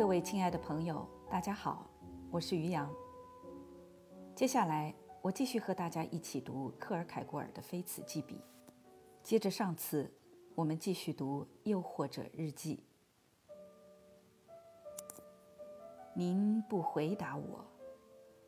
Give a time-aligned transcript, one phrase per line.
[0.00, 1.86] 各位亲爱的朋友，大家好，
[2.30, 2.90] 我是于洋。
[4.34, 8.36] 接下来，我继续和大家一起读克尔凯郭尔的《非此即彼》。
[9.22, 10.10] 接着上次，
[10.54, 12.82] 我们继续读《诱惑者日记》。
[16.14, 17.62] 您不回答我，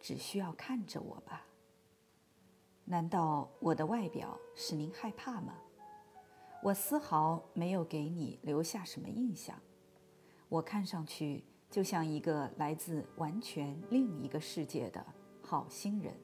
[0.00, 1.44] 只需要看着我吧。
[2.86, 5.58] 难道我的外表使您害怕吗？
[6.62, 9.60] 我丝毫没有给你留下什么印象。
[10.52, 15.02] 我看上去就像一个来自完全另一个世界的
[15.40, 16.14] 好心人。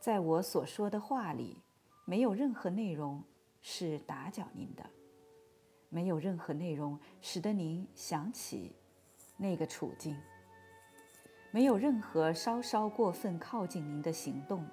[0.00, 1.62] 在我所说的话里，
[2.04, 3.22] 没有任何内容
[3.62, 4.84] 是打搅您的，
[5.88, 8.74] 没有任何内容使得您想起
[9.36, 10.20] 那个处境，
[11.52, 14.66] 没有任何稍稍过分靠近您的行动。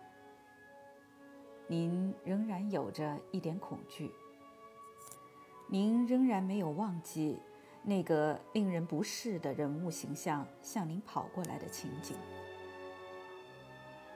[1.68, 4.10] 您仍然有着一点恐惧，
[5.70, 7.40] 您仍然没有忘记。
[7.84, 12.16] 那个令人不适的人物形象向您跑过来的情景，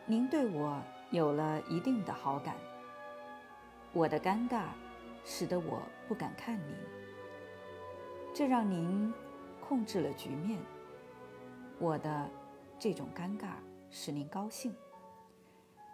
[0.06, 2.56] 您对我有了一定的好感。
[3.92, 4.66] 我的尴尬
[5.24, 6.76] 使得我不敢看您，
[8.36, 9.12] 这让您
[9.60, 10.60] 控制了局面。
[11.80, 12.30] 我的
[12.78, 13.54] 这种尴尬
[13.90, 14.76] 使您高兴，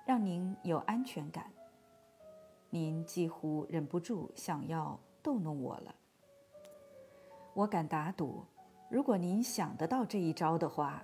[0.06, 1.50] 让您有安全感。
[2.70, 5.96] 您几乎忍不住想要逗弄我了。
[7.54, 8.46] 我敢打赌，
[8.90, 11.04] 如果您想得到这一招的话，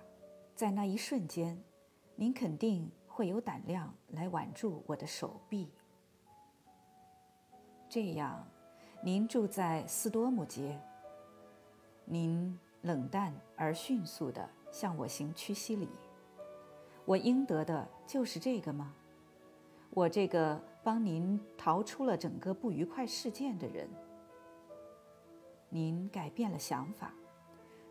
[0.56, 1.62] 在那一瞬间，
[2.16, 5.70] 您肯定会有胆量来挽住我的手臂。
[7.90, 8.48] 这样，
[9.02, 10.80] 您住在斯多姆街。
[12.06, 15.90] 您冷淡而迅速地向我行屈膝礼。
[17.04, 18.94] 我应得的就是这个吗？
[19.90, 23.90] 我这个帮您逃出了整个不愉快事件的人。
[25.70, 27.14] 您改变了想法，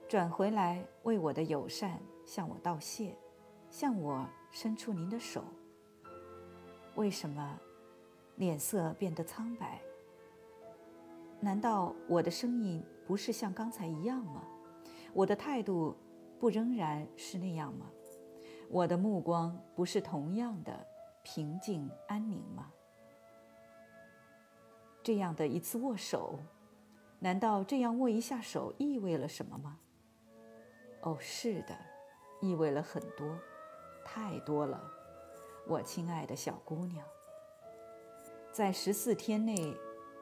[0.09, 3.15] 转回来为我的友善向我道谢，
[3.71, 5.45] 向我伸出您的手。
[6.95, 7.61] 为什么
[8.37, 9.81] 脸色变得苍白？
[11.39, 14.43] 难道我的声音不是像刚才一样吗？
[15.13, 15.95] 我的态度
[16.41, 17.87] 不仍然是那样吗？
[18.71, 20.87] 我的目光不是同样的
[21.23, 22.73] 平静安宁吗？
[25.03, 26.39] 这样的一次握手。
[27.27, 29.81] 难道这样握一下手意味了什么吗？
[31.01, 31.77] 哦，是的，
[32.41, 33.37] 意味了很多，
[34.05, 34.81] 太多了，
[35.67, 37.05] 我亲爱的小姑娘。
[38.53, 39.77] 在十四天内，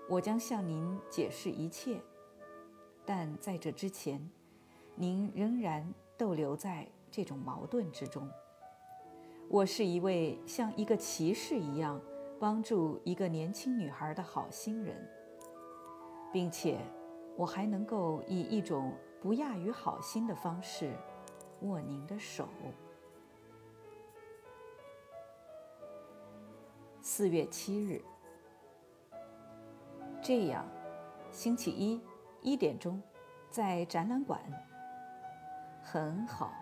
[0.09, 2.01] 我将向您解释一切，
[3.05, 4.19] 但在这之前，
[4.95, 8.27] 您仍然逗留在这种矛盾之中。
[9.51, 12.01] 我是一位像一个骑士一样
[12.41, 15.07] 帮助一个年轻女孩的好心人。
[16.35, 16.81] 并且，
[17.37, 20.93] 我还能够以一种不亚于好心的方式
[21.61, 22.49] 握您的手。
[27.01, 28.03] 四月七日，
[30.21, 30.67] 这样，
[31.31, 32.03] 星期一
[32.43, 33.01] 一点钟，
[33.49, 34.41] 在展览馆。
[35.85, 36.53] 很好，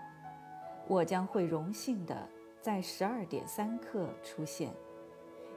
[0.86, 2.28] 我将会荣幸的
[2.60, 4.70] 在十二点三刻出现，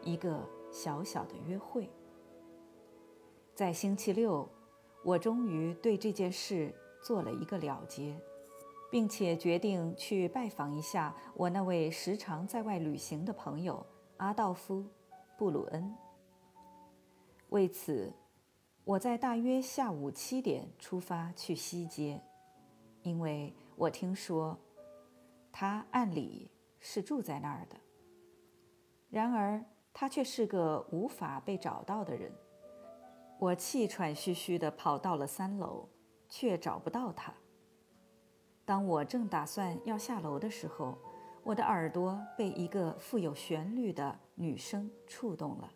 [0.02, 0.40] 一个
[0.72, 1.90] 小小的约会。
[3.56, 4.46] 在星期六，
[5.02, 8.14] 我终于对这件事做了一个了结，
[8.92, 13.86] 并且决定去拜访一下我那位时常在外旅行的朋友
[14.18, 14.82] 阿道夫·
[15.38, 15.96] 布鲁恩。
[17.48, 18.12] 为此，
[18.84, 22.22] 我在大约下午七点出发去西街，
[23.04, 24.60] 因为我听说
[25.50, 27.78] 他按理是住在那儿的。
[29.10, 29.64] 然而，
[29.94, 32.30] 他却是个无法被找到的人。
[33.38, 35.90] 我气喘吁吁地跑到了三楼，
[36.30, 37.34] 却找不到他。
[38.64, 40.98] 当我正打算要下楼的时候，
[41.44, 45.72] 我的耳朵被一个富有旋律的女声触动了。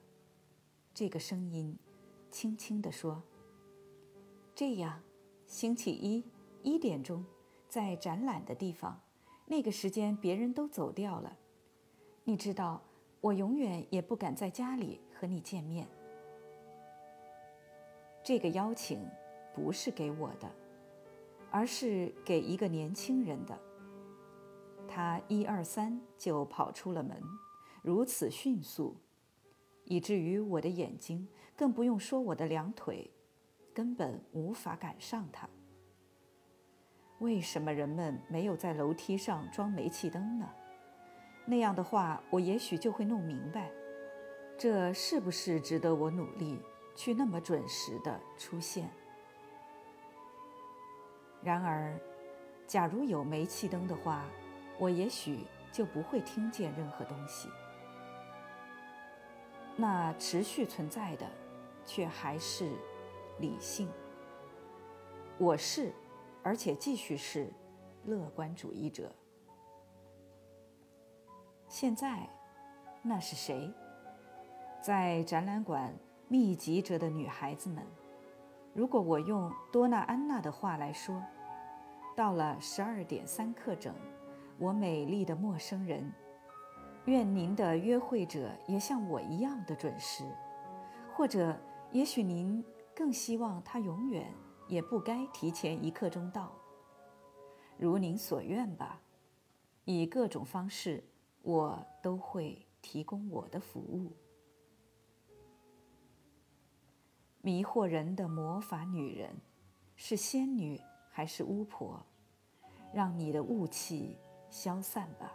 [0.94, 1.78] 这个声音
[2.32, 3.22] 轻轻地说
[4.56, 5.02] ：“这样，
[5.46, 6.24] 星期一
[6.64, 7.24] 一点钟，
[7.68, 9.00] 在展览的地方，
[9.46, 11.38] 那个时间别人都走掉了。
[12.24, 12.82] 你知道，
[13.22, 15.86] 我永远也不敢在家里和你见面。”
[18.30, 19.10] 这个邀请
[19.56, 20.48] 不是给我的，
[21.50, 23.60] 而是给一个年轻人的。
[24.88, 27.20] 他一二三就跑出了门，
[27.82, 28.96] 如此迅速，
[29.84, 33.10] 以至于我的眼睛，更不用说我的两腿，
[33.74, 35.50] 根本无法赶上他。
[37.18, 40.48] 为什么人们没有在楼梯上装煤气灯呢？
[41.48, 43.72] 那样的话，我也许就会弄明白，
[44.56, 46.60] 这是不是值得我努力。
[47.00, 48.90] 去那么准时的出现。
[51.42, 51.98] 然而，
[52.68, 54.26] 假如有煤气灯的话，
[54.78, 57.48] 我也许就不会听见任何东西。
[59.78, 61.26] 那持续存在的，
[61.86, 62.70] 却还是
[63.40, 63.90] 理性。
[65.38, 65.94] 我是，
[66.44, 67.50] 而且继续是
[68.04, 69.16] 乐观主义者。
[71.70, 72.28] 现在，
[73.02, 73.74] 那是谁？
[74.82, 75.98] 在展览馆
[76.30, 77.84] 密集着的女孩子们。
[78.74, 81.22] 如果我用多纳安娜的话来说，
[82.16, 83.94] 到了十二点三刻整，
[84.58, 86.10] 我美丽的陌生人，
[87.06, 90.24] 愿您的约会者也像我一样的准时，
[91.14, 91.60] 或者
[91.92, 92.64] 也许您
[92.96, 94.32] 更希望他永远。
[94.70, 96.52] 也不该提前一刻钟到。
[97.76, 99.02] 如您所愿吧，
[99.84, 101.04] 以各种方式，
[101.42, 104.12] 我都会提供我的服务。
[107.42, 109.34] 迷惑人的魔法女人，
[109.96, 112.06] 是仙女还是巫婆？
[112.94, 114.18] 让你的雾气
[114.50, 115.32] 消散吧，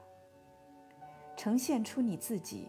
[1.36, 2.68] 呈现出你自己。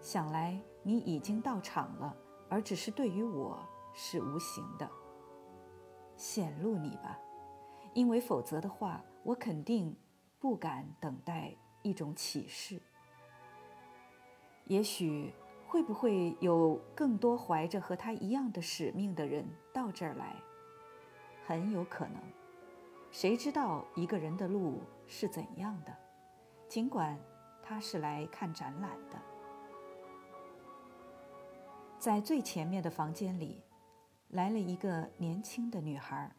[0.00, 2.16] 想来你已经到场了，
[2.48, 3.58] 而只是对于我
[3.94, 4.90] 是无形的。
[6.16, 7.18] 显露你吧，
[7.94, 9.94] 因为否则的话，我肯定
[10.38, 12.80] 不敢等待一种启示。
[14.64, 15.32] 也许
[15.70, 20.34] 会不会有更多怀着和他一样的使命的人到这儿来？
[21.46, 22.16] 很有可能。
[23.12, 25.96] 谁知道一个人的路是怎样的？
[26.68, 27.16] 尽管
[27.62, 29.22] 他是来看展览的，
[32.00, 33.62] 在最前面的房间里。
[34.30, 36.32] 来了一个年轻的女孩，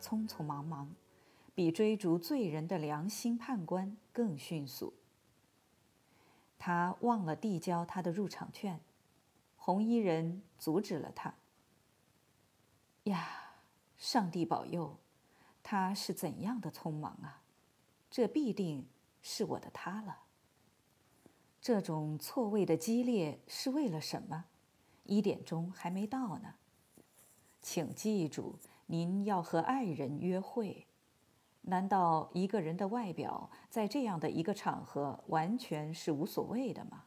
[0.00, 0.92] 匆匆忙忙，
[1.54, 4.92] 比追逐罪人的良心判官更迅速。
[6.58, 8.80] 他忘了递交他的入场券，
[9.56, 11.34] 红衣人阻止了他。
[13.04, 13.54] 呀，
[13.96, 14.98] 上帝保佑，
[15.62, 17.42] 他是怎样的匆忙啊！
[18.10, 18.88] 这必定
[19.22, 20.24] 是我的他了。
[21.60, 24.46] 这种错位的激烈是为了什么？
[25.04, 26.54] 一点钟还没到呢。
[27.60, 30.86] 请记住，您要和爱人约会。
[31.66, 37.04] 难道一个人的外表在这样的一个场合完全是无所谓的吗？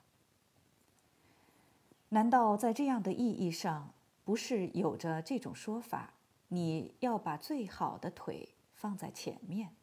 [2.09, 6.13] 难道在这样的意义上，不是有着这种说法：
[6.50, 9.75] 你要把最好的腿放在前面？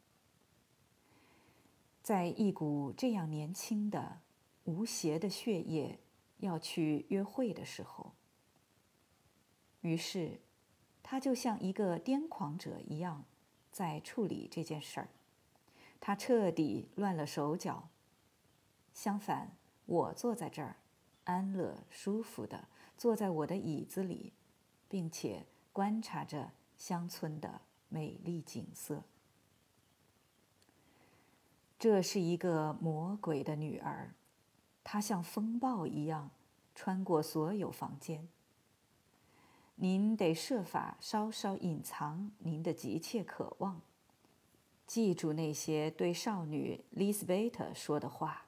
[2.01, 4.21] 在一股这样年轻的、
[4.63, 5.99] 无邪的血液
[6.37, 8.13] 要去约会的时候，
[9.81, 10.39] 于是。
[11.09, 13.23] 他就像一个癫狂者一样，
[13.77, 15.07] 在处理这件事儿。
[15.99, 17.89] 他彻底乱了手脚。
[18.91, 19.51] 相反，
[19.85, 20.77] 我坐在这儿，
[21.25, 24.33] 安乐舒服地坐在我的椅子里，
[24.89, 29.03] 并且观察着乡村的美丽景色。
[31.77, 34.15] 这是一个魔鬼的女儿，
[34.83, 36.31] 她像风暴一样
[36.73, 38.27] 穿过所有房间。
[39.79, 43.79] 您得设法稍稍隐藏您的急切渴望。
[44.87, 48.47] 记住那些对少女丽斯贝特说的话：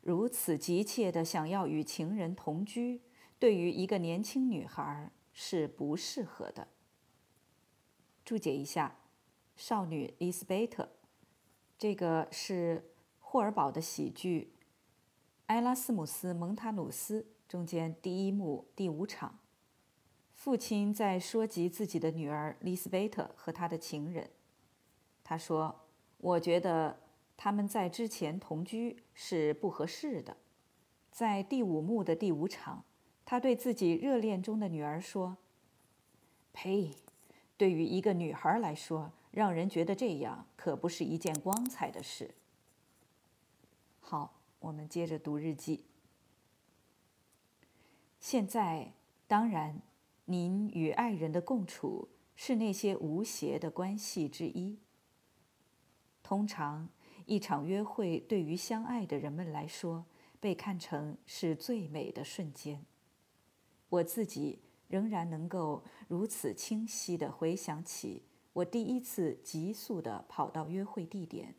[0.00, 3.00] 如此急切地想要与情人同居，
[3.40, 6.68] 对于一个年轻女孩是不适合的。
[8.24, 8.96] 注解一下，
[9.56, 10.88] 少女丽斯贝特，
[11.76, 14.52] 这个是霍尔堡的喜剧
[15.46, 19.40] 《埃拉斯姆斯·蒙塔努斯》中间第一幕第五场。
[20.44, 24.28] 父亲在说及自己的女儿丽斯贝特和他的情人。
[25.22, 25.86] 他说
[26.20, 27.00] ：“我觉得
[27.34, 30.36] 他们在之前同居是不合适的。”
[31.10, 32.84] 在第五幕的第五场，
[33.24, 35.38] 他对自己热恋中的女儿说
[36.52, 36.94] ：“呸！
[37.56, 42.34] 对于一个女孩来说，让人觉得这样可不是一件光彩的事。”
[43.98, 45.86] 好，我们接着读日记。
[48.20, 48.92] 现在，
[49.26, 49.80] 当然。
[50.26, 54.78] 您与爱人的共处是那些无邪的关系之一。
[56.22, 56.88] 通常，
[57.26, 60.06] 一场约会对于相爱的人们来说，
[60.40, 62.86] 被看成是最美的瞬间。
[63.90, 68.22] 我自己仍然能够如此清晰地回想起
[68.54, 71.54] 我第一次急速地跑到约会地点，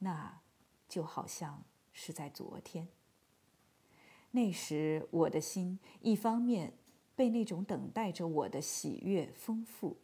[0.00, 0.40] 那
[0.88, 2.88] 就好像是在昨天。
[4.32, 6.72] 那时，我的心一方面……
[7.16, 9.96] 被那种等待着我的喜悦丰富，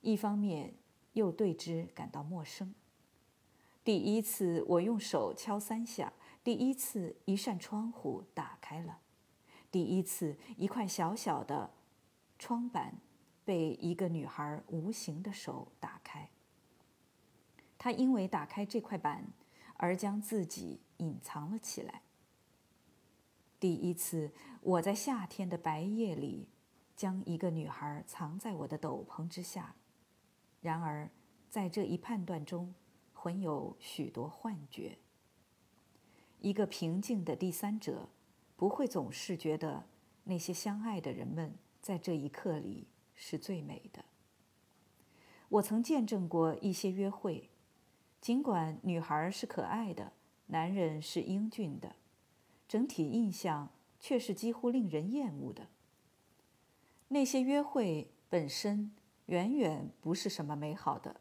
[0.00, 0.74] 一方面
[1.12, 2.74] 又对之感到陌生。
[3.82, 6.12] 第一次我用手敲三下，
[6.44, 9.00] 第一次一扇窗户打开了，
[9.70, 11.70] 第一次一块小小的
[12.38, 12.94] 窗板
[13.44, 16.28] 被一个女孩无形的手打开。
[17.78, 19.24] 他因为打开这块板
[19.76, 22.02] 而将自己隐藏了起来。
[23.60, 26.48] 第一次，我在夏天的白夜里
[26.96, 29.76] 将一个女孩藏在我的斗篷之下。
[30.62, 31.10] 然而，
[31.50, 32.74] 在这一判断中，
[33.12, 34.96] 混有许多幻觉。
[36.38, 38.08] 一个平静的第三者，
[38.56, 39.84] 不会总是觉得
[40.24, 44.02] 那些相爱的人们在这一刻里是最美的。
[45.50, 47.50] 我曾见证过一些约会，
[48.22, 50.14] 尽管女孩是可爱的，
[50.46, 51.96] 男人是英俊的，
[52.70, 55.66] 整体印象却是几乎令人厌恶的。
[57.08, 58.92] 那些约会本身
[59.26, 61.20] 远远不是什么美好的，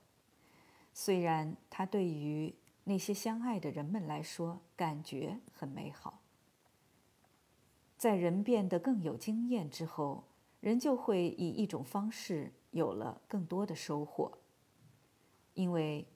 [0.94, 2.54] 虽然它对于。
[2.86, 6.22] 那些相爱的人们来说，感觉很美好。
[7.98, 10.24] 在人变得更有经验之后，
[10.60, 14.40] 人就会以一种方式有了更多的收获。
[15.54, 16.08] 因为，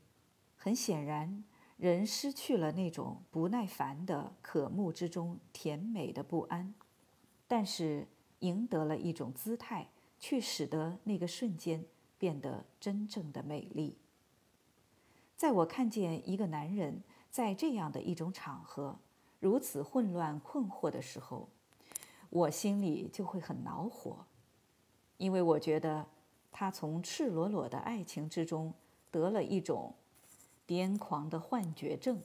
[0.56, 1.44] 很显然，
[1.78, 6.74] 人失去了那种不耐烦的渴慕之中甜美的不安，
[7.48, 8.08] 但是
[8.40, 9.90] 赢得了一种姿态，
[10.20, 11.84] 却使得那个瞬间
[12.18, 13.98] 变得真正的美丽。
[15.36, 18.98] 在我看见一个男人在这样的一种场合
[19.40, 21.50] 如此混乱困惑的时候，
[22.30, 24.26] 我心里就会很恼火，
[25.18, 26.08] 因为我觉得
[26.52, 28.74] 他从赤裸裸的爱情之中
[29.12, 29.94] 得了一种
[30.68, 32.22] 癫狂的幻觉症。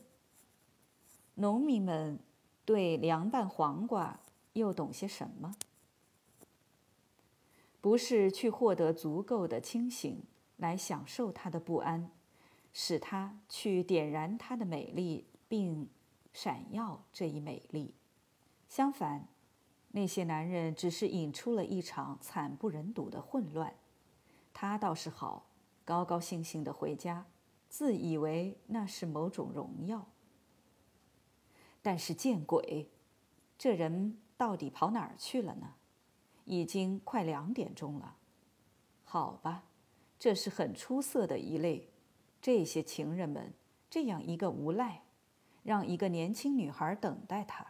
[1.35, 2.19] 农民们
[2.65, 4.21] 对凉拌黄瓜
[4.53, 5.55] 又懂些什么？
[7.81, 10.23] 不是去获得足够的清醒
[10.57, 12.11] 来享受他的不安。
[12.71, 15.89] 使他去点燃他的美丽，并
[16.33, 17.95] 闪耀这一美丽。
[18.69, 19.27] 相反，
[19.93, 23.75] 那些男人只是引出了一场惨不忍睹的混乱。
[24.53, 25.47] 他倒是好，
[25.85, 27.27] 高高兴兴地回家，
[27.69, 30.07] 自以为那是某种荣耀。
[31.81, 32.91] 但是见鬼，
[33.57, 35.75] 这人到底跑哪儿去了呢？
[36.45, 38.17] 已经快两点钟了。
[39.05, 39.65] 好吧，
[40.19, 41.89] 这是很出色的一类。
[42.41, 43.53] 这些情人们
[43.91, 45.03] 这样一个无赖，
[45.63, 47.67] 让一个年轻女孩等待他。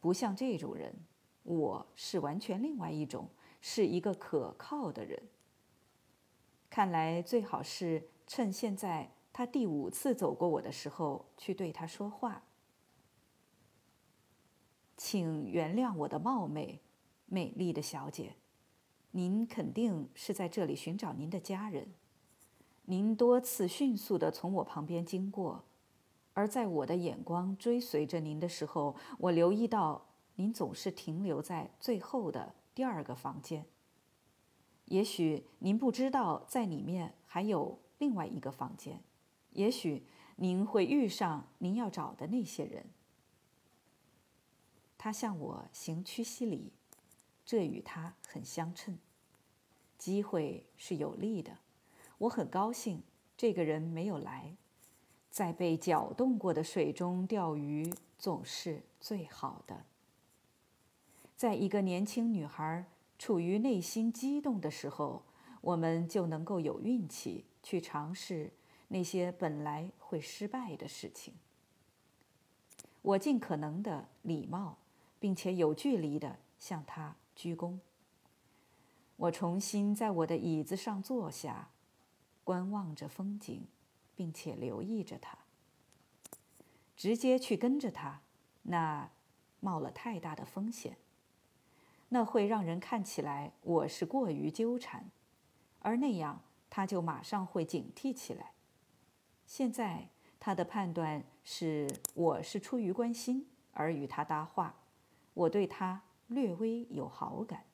[0.00, 0.94] 不像这种人，
[1.42, 3.28] 我是完全另外一种，
[3.60, 5.20] 是一个可靠的人。
[6.70, 12.42] 看来最好是趁现在他第五次走过我的时候去对他说话。
[14.96, 16.80] 请原谅我的冒昧，
[17.26, 18.34] 美丽的小姐，
[19.10, 21.92] 您肯定是在这里寻找您的家人。
[22.86, 25.64] 您多次迅速地从我旁边经过，
[26.32, 30.06] 而在我的眼光追随着您的时候，我留意到
[30.36, 33.66] 您总是停留在最后的第二个房间。
[34.86, 39.00] 也许您不知道，在里面还有另外一个房间。
[39.52, 40.04] 也许
[40.36, 42.86] 您会遇上您要找的那些人。
[44.98, 46.72] 他向我行屈膝礼，
[47.44, 48.98] 这与他很相称。
[49.96, 51.58] 机会是有利的。
[52.18, 53.02] 我很高兴，
[53.36, 54.56] 这个人没有来。
[55.30, 59.84] 在被搅动过的水中钓鱼总是最好的。
[61.36, 62.86] 在一个年轻女孩
[63.18, 65.22] 处于内心激动的时候，
[65.60, 68.52] 我们就能够有运气去尝试
[68.86, 71.34] 那些本来会失败的事情。
[73.02, 74.78] 我尽可能的礼貌，
[75.18, 77.76] 并且有距离的向他鞠躬。
[79.16, 81.70] 我重新在我的椅子上坐下。
[82.44, 83.66] 观望着风景，
[84.14, 85.36] 并且留意着他。
[86.96, 88.20] 直接去跟着他，
[88.62, 89.10] 那
[89.58, 90.96] 冒了太大的风险。
[92.10, 95.10] 那会让人看起来我是过于纠缠，
[95.80, 98.52] 而那样他就马上会警惕起来。
[99.46, 100.08] 现在
[100.40, 104.74] 他的判断是我是出于关心而与他搭话，
[105.34, 107.64] 我对他略微有好感。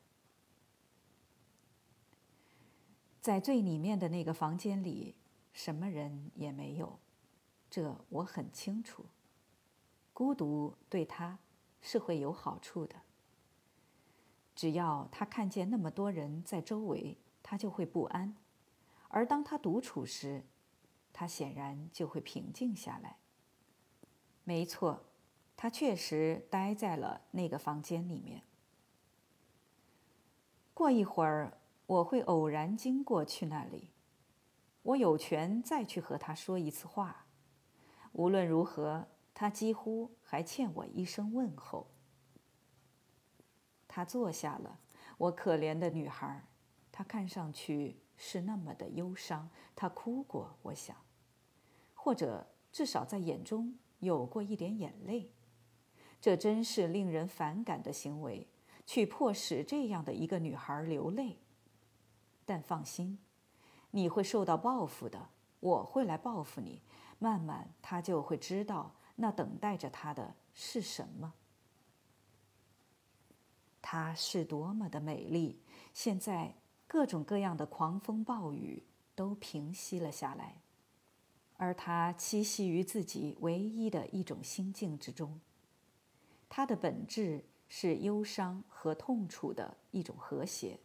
[3.20, 5.14] 在最里面的那个房间里，
[5.52, 6.98] 什么人也没有，
[7.70, 9.06] 这我很清楚。
[10.12, 11.38] 孤独对他
[11.80, 12.96] 是会有好处的。
[14.54, 18.34] 只要他看见那么多人在周围，他就会不安；
[19.12, 20.44] 而当他独处时，
[21.12, 23.18] 他显然就会平静下来。
[24.42, 25.04] 没错，
[25.56, 28.42] 他确实待在了那个房间里面。
[30.74, 31.58] 过一会儿。
[31.84, 33.90] 我会偶然经过去那里，
[34.82, 37.26] 我有权再去和他说一次话。
[38.12, 41.90] 无论如何，他几乎还欠我一声问候。
[43.86, 44.80] 他坐下了，
[45.18, 46.46] 我可怜的女孩，
[47.02, 49.50] 她看上去是那么的忧伤。
[49.74, 50.96] 她哭过，我想。
[51.94, 55.32] 或者至少在眼中有过一点眼泪。
[56.20, 58.46] 这真是令人反感的行为，
[58.86, 61.40] 去迫使这样的一个女孩流泪。
[62.44, 63.18] 但放心，
[63.90, 66.82] 你会受到报复的，我会来报复你。
[67.18, 71.32] 慢慢，她就会知道那等待着她的是什么。
[73.80, 75.60] 她是多么的美丽！
[75.92, 76.54] 现在，
[76.92, 78.82] 各种各样的狂风暴雨
[79.14, 80.60] 都平息了下来，
[81.56, 85.40] 而他栖息于自己唯一的一种心境之中。
[86.50, 90.80] 它的本质是忧伤和痛楚的一种和谐。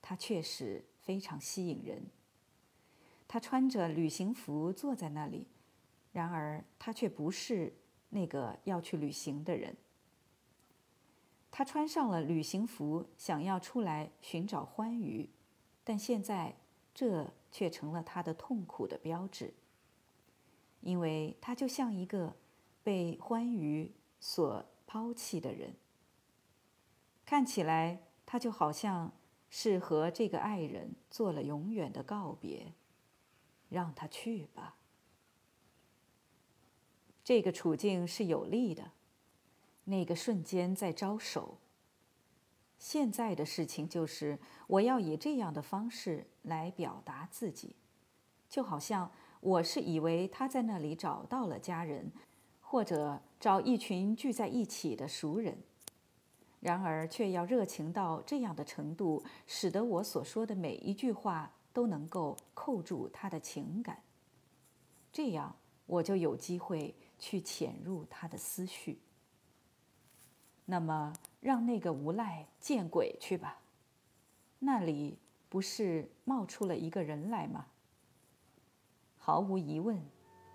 [0.00, 2.06] 它确实非常吸引人。
[3.28, 5.46] 他穿着旅行服坐在那里，
[6.12, 7.74] 然而他却不是
[8.08, 9.76] 那个要去旅行的人。
[11.56, 15.30] 他穿上了旅行服，想要出来寻找欢愉，
[15.84, 16.56] 但现在
[16.92, 19.54] 这却成了他的痛苦的标志，
[20.80, 22.34] 因为他就像一个
[22.82, 23.92] 被欢愉。
[24.18, 25.74] 所抛弃的人，
[27.26, 29.12] 看起来他就好像
[29.50, 32.72] 是和这个爱人做了永远的告别。
[33.68, 34.76] 让他去吧。
[37.22, 38.92] 这个处境是有利的，
[39.84, 41.58] 那个瞬间在招手。
[42.78, 47.76] 现在的事情就是，我要以这样的方式来表达自己，
[48.48, 49.10] 就好像
[49.40, 52.12] 我是以为他在那里找到了家人。
[52.66, 55.56] 或者找一群聚在一起的熟人，
[56.58, 64.02] 然而却要热情到这样的程度，使得我所说的每一句话都能够扣住他的情感。
[65.12, 65.54] 这样
[65.86, 68.98] 我就有机会去潜入他的思绪。
[70.66, 73.58] 那么，让那个无赖见鬼去吧！
[74.58, 75.18] 那里
[75.50, 77.66] 不是冒出了一个人来吗？
[79.18, 80.00] 毫无疑问，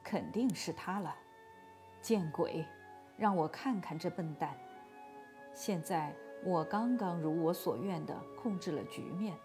[0.04, 1.15] 肯定是他了。
[2.02, 2.65] 见鬼！
[3.17, 4.58] 让我看看这笨蛋。
[5.54, 9.36] 现在我刚刚如我所愿地控制了局面。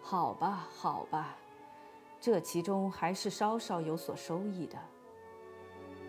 [0.00, 1.36] 好吧，好吧，
[2.20, 4.78] 这其中还是稍稍有所收益的。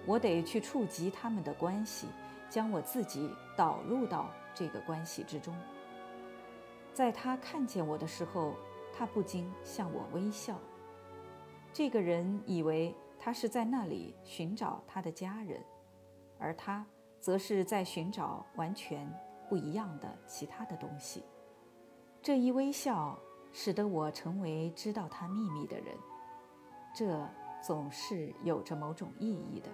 [0.06, 2.08] 我得去触及他们的关系，
[2.52, 5.56] 将我自己导入到这个关系之中。
[6.94, 8.54] 在他看见我的时候，
[8.94, 10.60] 他不禁向我微笑。
[11.74, 12.94] 这个人以为。
[13.24, 15.64] 他是在那里寻找他的家人，
[16.40, 16.84] 而他
[17.20, 19.08] 则是在寻找完全
[19.48, 21.24] 不一样的其他的东西。
[22.20, 23.16] 这一微笑
[23.54, 25.96] 使得我成为知道他秘密的人，
[26.96, 27.30] 这
[27.62, 29.70] 总是有着某种意义的。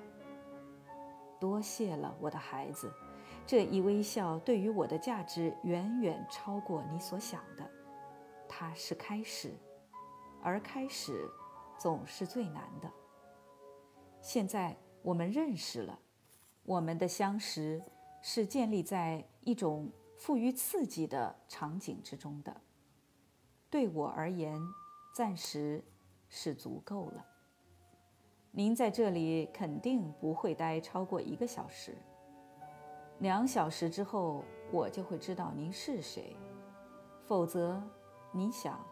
[1.40, 2.92] 多谢了，我的孩子，
[3.46, 7.70] 这一微笑对于我的价值远远超过你所想的。
[8.48, 9.54] 它是开始，
[10.42, 11.30] 而开始
[11.78, 12.92] 总是最难的。
[14.22, 16.00] 现在我们认识了，
[16.64, 17.82] 我们的相识
[18.22, 22.62] 是建立在一种富于刺激的场景之中的。
[23.70, 24.60] 对我而言，
[25.14, 25.84] 暂时
[26.30, 27.26] 是足够了。
[28.58, 31.96] 您在这里肯定不会待超过一个小时。
[33.20, 36.36] 两小时之后，我就会知道您是谁。
[37.28, 37.80] 否则，
[38.32, 38.84] 你想，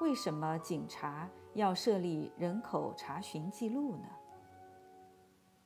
[0.00, 4.08] 为什么警察要设立人口查询记录呢？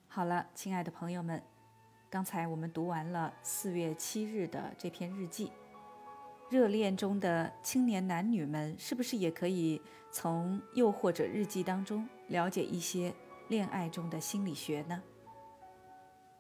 [0.09, 1.41] 好了，亲爱的朋友们，
[2.11, 5.53] 刚才我们读完了四月七日的这篇日记。
[6.51, 9.81] 热恋中的青年男女们，是不是也可以
[10.11, 13.15] 从又或者日记当中了解一些
[13.49, 15.03] 恋爱中的心理学呢？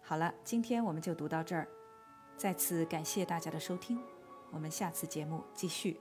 [0.02, 1.68] 好了，今天我们就读到这儿，
[2.36, 4.00] 再次感谢大家的收听，
[4.50, 6.00] 我们下次节目继续。